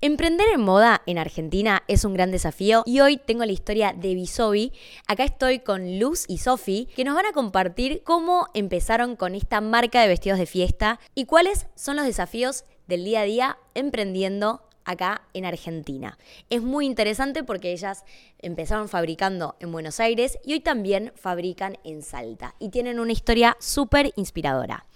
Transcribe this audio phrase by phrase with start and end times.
[0.00, 4.14] Emprender en moda en Argentina es un gran desafío y hoy tengo la historia de
[4.14, 4.72] Bisobi.
[5.08, 9.60] Acá estoy con Luz y Sofi que nos van a compartir cómo empezaron con esta
[9.60, 14.62] marca de vestidos de fiesta y cuáles son los desafíos del día a día emprendiendo
[14.88, 16.18] acá en Argentina.
[16.48, 18.04] Es muy interesante porque ellas
[18.40, 23.56] empezaron fabricando en Buenos Aires y hoy también fabrican en Salta y tienen una historia
[23.60, 24.86] súper inspiradora.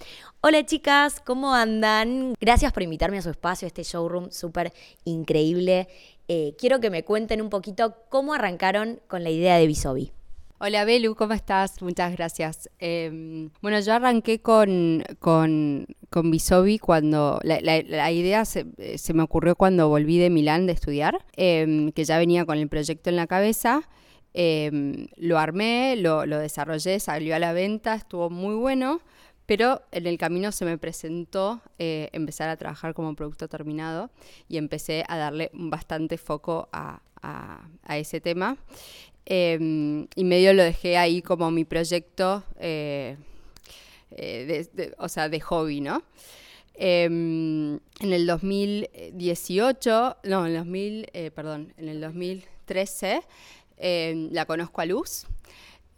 [0.40, 2.34] Hola chicas, ¿cómo andan?
[2.40, 4.72] Gracias por invitarme a su espacio, este showroom súper
[5.04, 5.88] increíble.
[6.26, 10.10] Eh, quiero que me cuenten un poquito cómo arrancaron con la idea de Bisobi.
[10.64, 11.82] Hola Belu, ¿cómo estás?
[11.82, 12.70] Muchas gracias.
[12.78, 18.66] Em, bueno, yo arranqué con, con, con Bisobi cuando la, idea se,
[19.12, 23.10] me ocurrió cuando volví de Milán de estudiar, em, que ya venía con el proyecto
[23.10, 23.88] en la cabeza.
[24.34, 29.00] Em, lo armé, lo, lo desarrollé, salió a la venta, estuvo muy bueno.
[29.46, 34.10] Pero en el camino se me presentó eh, empezar a trabajar como producto terminado
[34.48, 37.00] y empecé a darle bastante foco a,
[37.88, 38.56] ese tema.
[39.24, 43.16] Em, y medio lo dejé ahí como mi proyecto, eh,
[44.10, 46.02] eh, de, o sea, de hobby, ¿no?
[46.74, 53.22] Em, en el 2018, no, en el 2000, perdón, en el 2013
[53.76, 55.26] em, la conozco a Luz.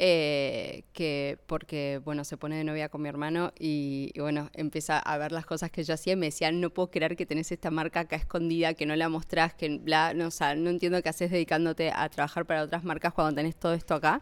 [0.00, 5.18] Eh, que porque, bueno, se pone de novia con mi hermano y, bueno, empieza a
[5.18, 7.70] ver las cosas que yo hacía y me decía, no puedo creer que tenés esta
[7.70, 11.10] marca acá escondida, que no la mostrás, que bla, no, o sea, no entiendo qué
[11.10, 14.20] haces dedicándote a trabajar para otras marcas cuando tenés todo esto acá.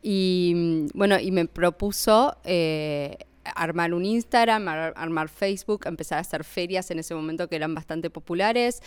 [0.00, 6.90] Y bueno, y me propuso eh, armar un Instagram, armar Facebook, empezar a hacer ferias
[6.90, 8.82] en ese momento que eran bastante populares,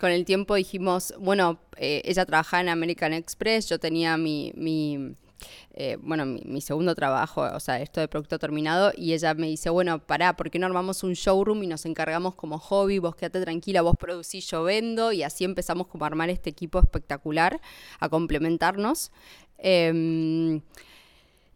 [0.00, 5.16] con el tiempo dijimos, bueno, eh, ella trabajaba en American Express, yo tenía mi, mi
[5.74, 9.70] eh, bueno, mi, segundo trabajo, o sea, esto de producto terminado, y ella me dice,
[9.70, 12.98] bueno, pará, ¿por qué no armamos un showroom y nos encargamos como hobby?
[12.98, 16.80] Vos quédate tranquila, vos producís, yo vendo, y así empezamos como a armar este equipo
[16.80, 17.60] espectacular,
[18.00, 19.12] a complementarnos.
[19.58, 20.60] Em,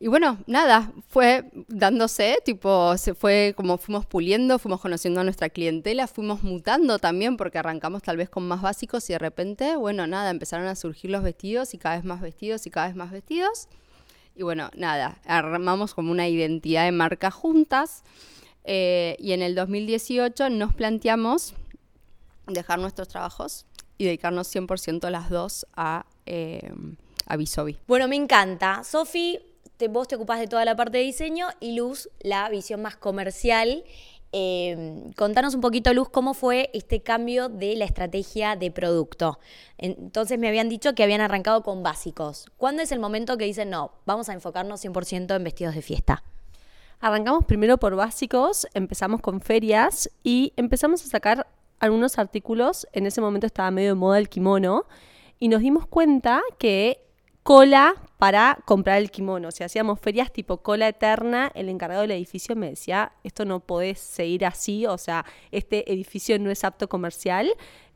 [0.02, 5.48] y bueno, nada, fue dándose, tipo, se fue como fuimos puliendo, fuimos conociendo a nuestra
[5.48, 10.08] clientela, fuimos mutando también porque arrancamos tal vez con más básicos y de repente, bueno,
[10.08, 13.12] nada, empezaron a surgir los vestidos y cada vez más vestidos y cada vez más
[13.12, 13.68] vestidos.
[14.34, 18.02] Y bueno, nada, armamos como una identidad de marca juntas
[18.64, 21.54] eh, y en el 2018 nos planteamos
[22.48, 23.66] dejar nuestros trabajos
[23.98, 26.72] y dedicarnos 100% las dos a, eh,
[27.26, 27.78] a Bisobi.
[27.86, 28.82] Bueno, me encanta.
[28.82, 29.38] Sofi,
[29.90, 33.84] vos te ocupás de toda la parte de diseño y Luz la visión más comercial.
[34.34, 39.38] Em, contanos un poquito, Luz, cómo fue este cambio de la estrategia de producto.
[39.76, 42.46] Entonces me habían dicho que habían arrancado con básicos.
[42.56, 46.22] ¿Cuándo es el momento que dicen, no, vamos a enfocarnos 100% en vestidos de fiesta?
[47.00, 51.46] Arrancamos primero por básicos, empezamos con ferias y empezamos a sacar
[51.78, 52.86] algunos artículos.
[52.92, 54.86] En ese momento estaba medio de moda el kimono
[55.38, 57.01] y nos dimos cuenta que
[57.42, 59.48] cola para comprar el kimono.
[59.48, 61.50] O sea, hacíamos ferias tipo cola eterna.
[61.54, 66.38] El encargado del edificio me decía, esto no podés seguir así, o sea, este edificio
[66.38, 67.52] no es apto comercial.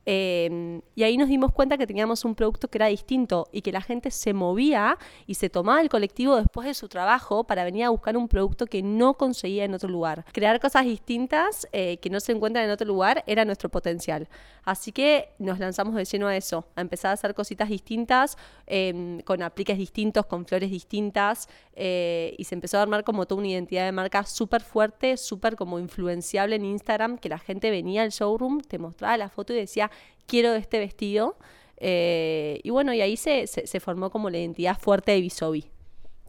[0.09, 3.73] Em, y ahí nos dimos cuenta que teníamos un producto que era distinto y que
[3.73, 7.83] la gente se movía y se tomaba el colectivo después de su trabajo para venir
[7.83, 10.25] a buscar un producto que no conseguía en otro lugar.
[10.33, 14.29] Crear cosas distintas eh, que no se encuentran en otro lugar era nuestro potencial.
[14.65, 18.37] Así que nos lanzamos de lleno a eso, a empezar a hacer cositas distintas,
[18.67, 23.41] em, con apliques distintos, con flores distintas, eh, y se empezó a armar como toda
[23.41, 28.03] una identidad de marca súper fuerte, súper como influenciable en Instagram, que la gente venía
[28.03, 29.91] al showroom, te mostraba la foto y decía,
[30.27, 31.37] quiero este vestido.
[31.79, 35.67] Eh, y bueno, y ahí se, se, formó como la identidad fuerte de Bisobi.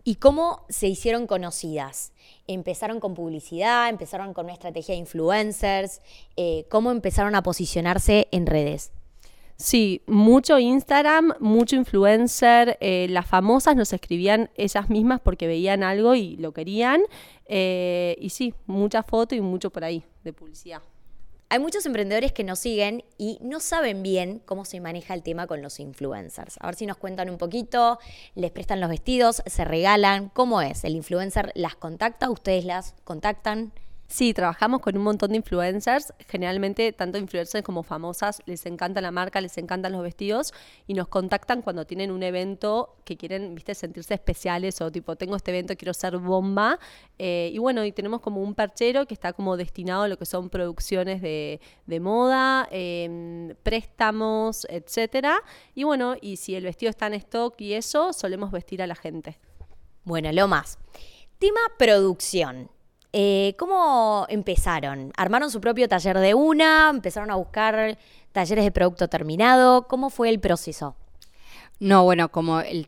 [0.03, 2.13] ¿Y cómo se hicieron conocidas?
[2.47, 3.89] ¿Empezaron con publicidad?
[3.89, 6.01] ¿Empezaron con una estrategia de influencers?
[6.37, 8.91] Eh, ¿Cómo empezaron a posicionarse en redes?
[9.57, 12.77] Sí, mucho Instagram, mucho influencer.
[12.79, 17.01] Eh, las famosas nos escribían ellas mismas porque veían algo y lo querían.
[17.49, 20.81] y sí, mucha foto y mucho por ahí de publicidad.
[21.49, 25.47] Hay muchos emprendedores que nos siguen y no saben bien cómo se maneja el tema
[25.47, 26.57] con los influencers.
[26.59, 27.99] A ver si nos cuentan un poquito,
[28.35, 30.83] les prestan los vestidos, se regalan, ¿cómo es?
[30.83, 32.29] ¿El influencer las contacta?
[32.29, 33.71] ¿Ustedes las contactan?
[34.09, 36.13] Sí, trabajamos con un montón de influencers.
[36.29, 40.53] Generalmente, tanto influencers como famosas, les encanta la marca, les encantan los vestidos
[40.87, 45.35] y nos contactan cuando tienen un evento que quieren, viste, sentirse especiales o tipo, tengo
[45.35, 46.79] este evento, quiero ser bomba.
[47.19, 50.25] Eh, y bueno, y tenemos como un perchero que está como destinado a lo que
[50.25, 51.59] son producciones de,
[51.99, 55.41] moda, em, préstamos, etcétera.
[55.75, 58.95] Y bueno, y si el vestido está en stock y eso, solemos vestir a la
[58.95, 59.37] gente.
[60.05, 60.79] Bueno, lo más.
[61.39, 62.76] Tema producción.
[63.19, 65.11] Eh, ¿Cómo empezaron?
[65.17, 66.91] ¿Armaron su propio taller de una?
[66.91, 67.97] ¿Empezaron a buscar
[68.31, 69.87] talleres de producto terminado?
[69.87, 70.95] ¿Cómo fue el proceso?
[71.79, 72.85] No, bueno, como el,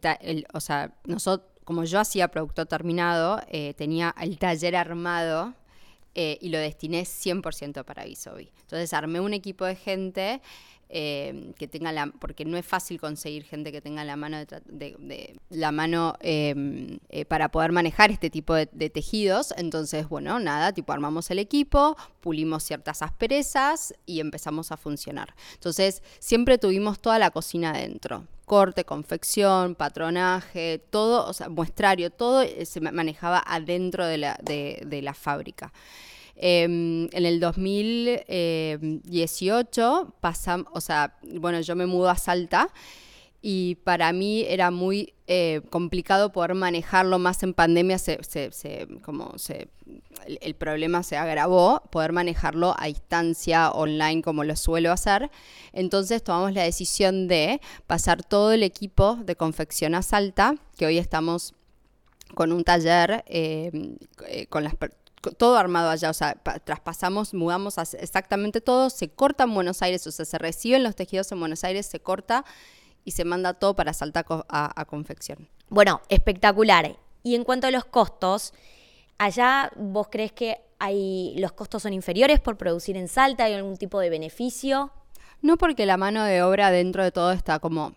[0.53, 5.55] o sea, nosotros, como yo hacía producto terminado, eh, tenía el taller armado
[6.21, 8.51] eh, y lo destiné 100% para Visobi.
[8.59, 10.41] Entonces armé un equipo de gente
[10.89, 15.39] eh, que tenga la, porque no es fácil conseguir gente que tenga la mano de,
[15.49, 19.53] la mano em, eh, para poder manejar este tipo de, tejidos.
[19.55, 25.33] Entonces, bueno, nada, tipo armamos el equipo, pulimos ciertas asperezas y empezamos a funcionar.
[25.53, 32.43] Entonces, siempre tuvimos toda la cocina adentro corte, confección, patronaje, todo, o sea, muestrario, todo
[32.65, 35.71] se manejaba adentro de la, de la fábrica.
[36.41, 42.69] Em, en el 2018 pasamos, o sea, bueno, yo me mudo a Salta
[43.41, 48.19] y para mí era muy eh, complicado poder manejarlo más en pandemia, se,
[49.01, 49.69] como se,
[50.25, 55.31] el, problema se agravó, poder manejarlo a distancia, online, como lo suelo hacer.
[55.71, 60.97] Entonces tomamos la decisión de pasar todo el equipo de confección a Salta, que hoy
[60.97, 61.53] estamos
[62.35, 63.97] con un taller eh,
[64.27, 64.75] eh, con las
[65.37, 70.11] todo armado allá, o sea, traspasamos, mudamos exactamente todo, se corta en Buenos Aires, o
[70.11, 72.45] sea, se reciben los tejidos en Buenos Aires, se corta
[73.05, 75.47] y se manda todo para Salta a, confección.
[75.69, 76.97] Bueno, espectacular.
[77.23, 78.53] Y en cuanto a los costos,
[79.17, 83.77] allá vos crees que hay los costos son inferiores por producir en Salta, hay algún
[83.77, 84.91] tipo de beneficio?
[85.41, 87.93] No, porque la mano de obra dentro de todo está como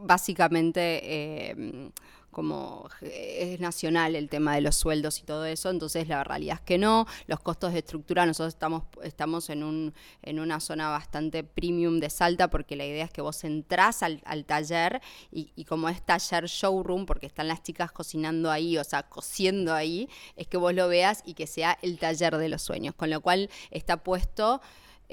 [0.00, 1.90] básicamente eh,
[2.32, 6.62] como es nacional el tema de los sueldos y todo eso, entonces la realidad es
[6.62, 11.44] que no, los costos de estructura, nosotros estamos, estamos en, un, en una zona bastante
[11.44, 15.00] premium de Salta porque la idea es que vos entrás al, taller
[15.30, 20.08] y, como es taller showroom, porque están las chicas cocinando ahí, o sea, cociendo ahí,
[20.36, 23.20] es que vos lo veas y que sea el taller de los sueños, con lo
[23.20, 24.60] cual está puesto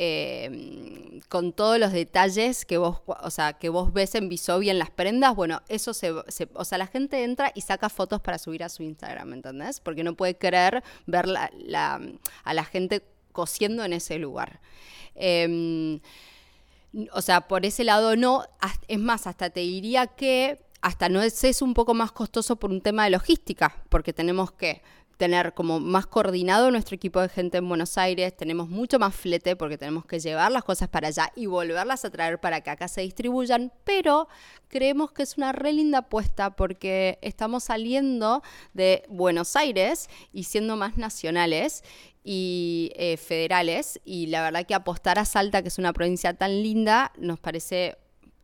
[0.01, 4.79] eh, con todos los detalles que vos, o sea, que vos ves en Visobi en
[4.79, 8.63] las prendas, bueno, eso se, o sea, la gente entra y saca fotos para subir
[8.63, 9.81] a su Instagram, ¿entendés?
[9.81, 13.03] Porque no puede creer ver a la gente
[13.33, 14.61] cosiendo en ese lugar.
[15.15, 15.99] Em,
[17.11, 18.45] o sea, por ese lado no,
[18.87, 22.71] es más, hasta te diría que hasta no es, es un poco más costoso por
[22.71, 24.81] un tema de logística, porque tenemos que
[25.19, 29.57] tener como más coordinado nuestro equipo de gente en Buenos Aires, tenemos mucho más flete
[29.57, 32.87] porque tenemos que llevar las cosas para allá y volverlas a traer para que acá
[32.87, 34.29] se distribuyan, pero
[34.69, 38.41] creemos que es una re linda apuesta porque estamos saliendo
[38.73, 41.83] de Buenos Aires y siendo más nacionales
[42.23, 46.63] y eh, federales y la verdad que apostar a Salta, que es una provincia tan
[46.63, 47.97] linda, nos parece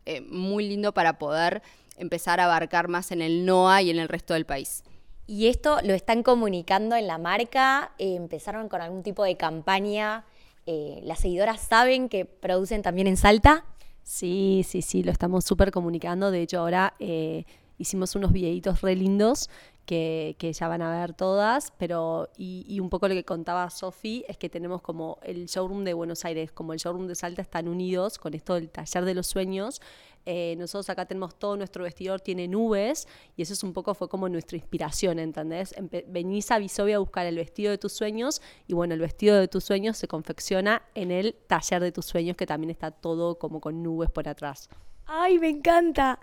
[0.04, 1.62] eh, muy lindo para poder
[1.96, 4.84] empezar a abarcar más en el NOA y en el resto del país.
[5.26, 7.92] ¿Y esto lo están comunicando en la marca?
[7.98, 10.24] Eh, ¿Empezaron con algún tipo de campaña?
[10.66, 13.64] Eh, ¿Las seguidoras saben que producen también en Salta?
[14.04, 16.30] Sí, sí, sí, lo estamos súper comunicando.
[16.30, 17.44] De hecho, ahora eh,
[17.76, 19.50] hicimos unos videitos re lindos
[19.84, 24.36] que, ya van a ver todas, pero y, un poco lo que contaba Sofi es
[24.36, 28.18] que tenemos como el showroom de Buenos Aires, como el showroom de Salta están unidos
[28.18, 29.80] con esto del taller de los sueños.
[30.26, 33.06] Eh, nosotros acá tenemos todo nuestro vestidor, tiene nubes,
[33.36, 35.74] y eso es un poco, fue como nuestra inspiración, ¿entendés?
[36.08, 39.46] venís a Visovia a buscar el vestido de tus sueños, y bueno, el vestido de
[39.46, 43.60] tus sueños se confecciona en el taller de tus sueños, que también está todo como
[43.60, 44.68] con nubes por atrás.
[45.08, 46.18] ¡Ay, me encanta!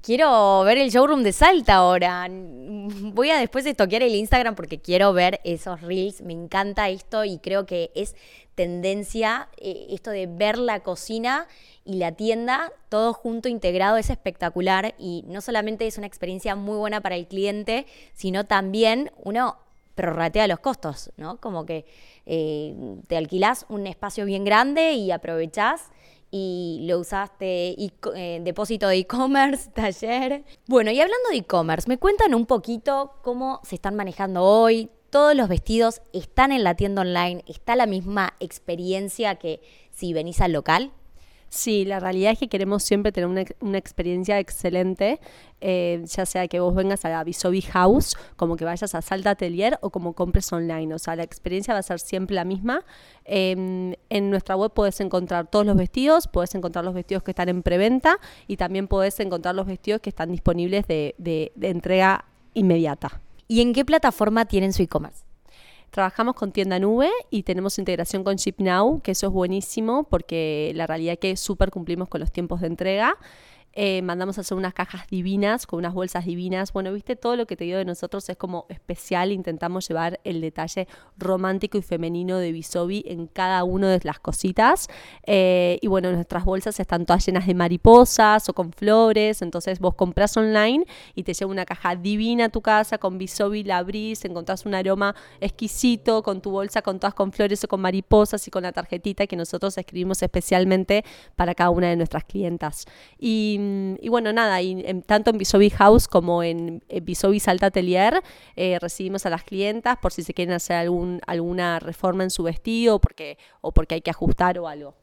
[0.00, 2.26] Quiero ver el showroom de Salta ahora.
[2.30, 6.22] Voy a después estoquear el Instagram porque quiero ver esos reels.
[6.22, 8.16] Me encanta esto y creo que es
[8.54, 11.46] tendencia eh, esto de ver la cocina
[11.84, 16.78] y la tienda todo junto integrado es espectacular y no solamente es una experiencia muy
[16.78, 19.58] buena para el cliente, sino también uno
[19.94, 21.38] prorratea los costos, ¿no?
[21.38, 21.84] Como que
[22.24, 22.74] eh,
[23.08, 25.90] te alquilás un espacio bien grande y aprovechás
[26.32, 30.44] y lo usaste y eh, depósito de e-commerce, taller.
[30.66, 34.90] Bueno, y hablando de e-commerce, ¿me cuentan un poquito cómo se están manejando hoy?
[35.10, 39.60] Todos los vestidos están en la tienda online, está la misma experiencia que
[39.90, 40.90] si venís al local.
[41.54, 43.28] Sí, la realidad es que queremos siempre tener
[43.60, 45.20] una, experiencia excelente,
[45.60, 49.28] eh, ya sea que vos vengas a la Visobi House, como que vayas a Salta
[49.28, 50.94] Atelier o como compres online.
[50.94, 52.86] O sea, la experiencia va a ser siempre la misma.
[53.26, 57.50] Em, en nuestra web puedes encontrar todos los vestidos, puedes encontrar los vestidos que están
[57.50, 58.16] en preventa
[58.46, 63.20] y también puedes encontrar los vestidos que están disponibles de, de entrega inmediata.
[63.46, 65.22] ¿Y en qué plataforma tienen su e-commerce?
[65.92, 70.86] Trabajamos con tienda nube y tenemos integración con ShipNow, que eso es buenísimo porque la
[70.86, 73.18] realidad es que súper cumplimos con los tiempos de entrega.
[73.74, 76.72] Eh, mandamos a hacer unas cajas divinas, con unas bolsas divinas.
[76.72, 79.32] Bueno, viste, todo lo que te digo de nosotros es como especial.
[79.32, 84.88] Intentamos llevar el detalle romántico y femenino de Bisobi en cada una de las cositas.
[85.26, 89.42] Eh, y bueno, nuestras bolsas están todas llenas de mariposas o con flores.
[89.42, 93.64] Entonces vos compras online y te lleva una caja divina a tu casa con Bisobi,
[93.64, 97.80] la abrís, encontrás un aroma exquisito con tu bolsa, con todas con flores o con
[97.80, 101.04] mariposas y con la tarjetita que nosotros escribimos especialmente
[101.36, 102.86] para cada una de nuestras clientas.
[103.18, 103.61] Y
[104.00, 108.22] y bueno, nada, y tanto en Bisobi House como en, Bisobi Salta Atelier
[108.56, 112.42] eh, recibimos a las clientas por si se quieren hacer algún, alguna reforma en su
[112.42, 115.01] vestido porque, o porque hay que ajustar o algo.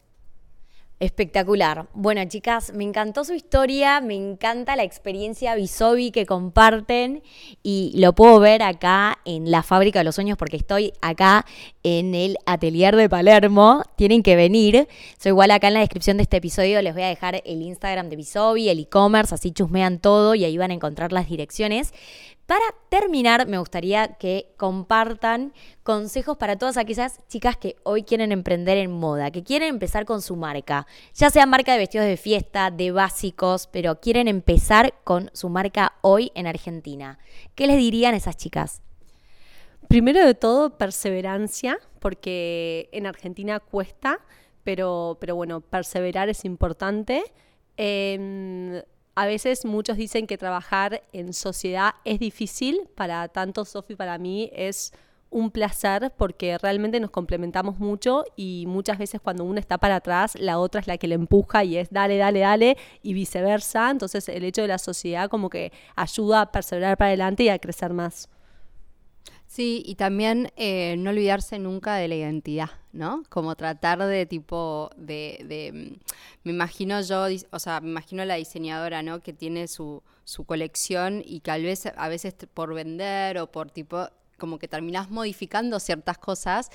[1.00, 1.88] Espectacular.
[1.94, 7.24] Bueno, chicas, me encantó su historia, me encanta la experiencia Bisobi que comparten
[7.64, 11.46] y lo puedo ver acá en la Fábrica de los Sueños porque estoy acá
[11.84, 13.84] en el atelier de Palermo.
[13.96, 14.90] Tienen que venir.
[15.18, 18.10] Soy igual acá en la descripción de este episodio les voy a dejar el Instagram
[18.10, 21.94] de Bisobi, el e-commerce, así chusmean todo y ahí van a encontrar las direcciones.
[22.50, 25.54] Para terminar, me gustaría que compartan
[25.84, 30.24] consejos para todas aquellas chicas que hoy quieren emprender en moda, que quieren empezar con
[30.24, 35.30] su marca, ya sea marca de vestidos de fiesta, de básicos, pero quieren empezar con
[35.34, 37.20] su marca hoy en Argentina.
[37.56, 38.82] ¿Qué les dirían esas chicas?
[39.88, 44.20] Primero de todo, perseverancia, porque en Argentina cuesta,
[44.64, 47.24] pero, pero bueno, perseverar es importante.
[47.76, 48.82] Em,
[49.16, 54.50] a veces muchos dicen que trabajar en sociedad es difícil, para tanto Sofi para mí
[54.54, 54.94] es
[55.32, 60.36] un placer porque realmente nos complementamos mucho y muchas veces cuando uno está para atrás,
[60.40, 63.92] la otra es la que le empuja y es dale, dale, dale y viceversa.
[63.92, 67.60] Entonces el hecho de la sociedad como que ayuda a perseverar para adelante y a
[67.60, 68.30] crecer más.
[69.50, 73.24] Sí, y también eh, no olvidarse nunca de la identidad, ¿no?
[73.30, 76.00] Como tratar de tipo, de, de, mm,
[76.44, 79.22] me imagino yo, o sea, me imagino la diseñadora, ¿no?
[79.22, 83.72] Que tiene su, su colección y que a veces, a veces por vender o por
[83.72, 84.08] tipo,
[84.40, 86.72] como que terminas modificando ciertas cosas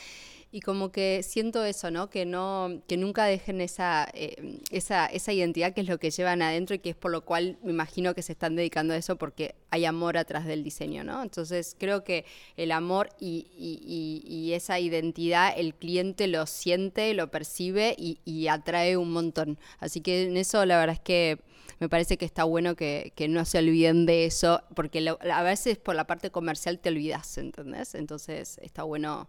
[0.55, 2.11] y como que siento eso, ¿no?
[2.11, 6.43] Que no, que nunca dejen esa, eh, esa, esa identidad que es lo que llevan
[6.43, 9.17] adentro y que es por lo cual me imagino que se están dedicando a eso
[9.17, 11.25] porque hay amor atrás del diseño, ¿no?
[11.25, 12.25] Entonces creo que
[12.57, 19.11] el amor y, y, esa identidad el cliente lo siente, lo percibe y, atrae un
[19.11, 19.59] montón.
[19.81, 21.41] Así que en eso la verdad es que
[21.81, 25.79] me parece que está bueno que, que no se olviden de eso, porque a veces
[25.79, 27.97] por la parte comercial te olvidas, ¿entendés?
[27.97, 29.29] Entonces está bueno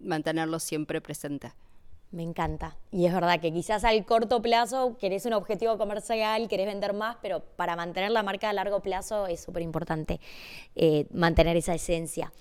[0.00, 1.52] mantenerlo siempre presente.
[2.12, 2.76] Me encanta.
[2.90, 7.16] Y es verdad que quizás al corto plazo querés un objetivo comercial, querés vender más,
[7.22, 10.20] pero para mantener la marca a largo plazo es súper importante
[10.74, 12.32] eh, mantener esa esencia.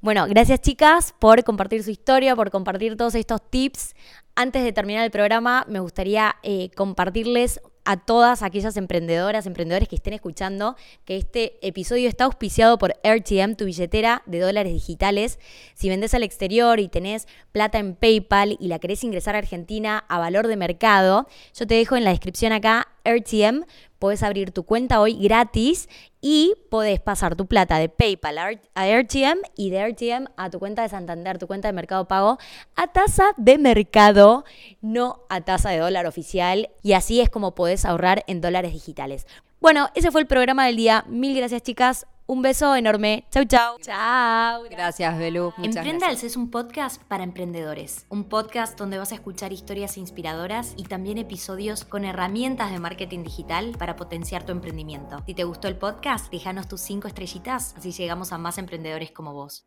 [0.00, 3.96] Bueno, gracias chicas por compartir su historia, por compartir todos estos tips.
[4.36, 9.96] Antes de terminar el programa, me gustaría eh, compartirles a todas aquellas emprendedoras, emprendedores que
[9.96, 15.38] estén escuchando, que este episodio está auspiciado por RTM, tu billetera de dólares digitales.
[15.74, 20.04] Si vendes al exterior y tenés plata en PayPal y la querés ingresar a Argentina
[20.08, 23.64] a valor de mercado, yo te dejo en la descripción acá RTM
[23.98, 25.88] Puedes abrir tu cuenta hoy gratis
[26.20, 30.82] y podés pasar tu plata de PayPal a RTM y de RTM a tu cuenta
[30.82, 32.38] de Santander, tu cuenta de Mercado Pago,
[32.74, 34.44] a tasa de mercado,
[34.80, 36.70] no a tasa de dólar oficial.
[36.82, 39.26] Y así es como podés ahorrar en dólares digitales.
[39.60, 41.04] Bueno, ese fue el programa del día.
[41.08, 42.06] Mil gracias, chicas.
[42.28, 43.24] Un beso enorme.
[43.30, 43.76] Chau, chau.
[43.80, 44.64] Chau.
[44.68, 45.52] Gracias, Belu.
[45.62, 48.04] Emprendals es un podcast para emprendedores.
[48.08, 53.22] Un podcast donde vas a escuchar historias inspiradoras y también episodios con herramientas de marketing
[53.22, 55.22] digital para potenciar tu emprendimiento.
[55.24, 59.32] Si te gustó el podcast, déjanos tus cinco estrellitas, así llegamos a más emprendedores como
[59.32, 59.64] vos.